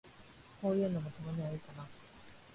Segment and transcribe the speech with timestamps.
[0.63, 1.85] こういうのも、たまにはいいかな。